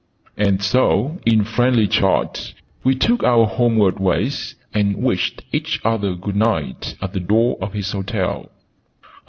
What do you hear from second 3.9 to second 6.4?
ways, and wished each other 'good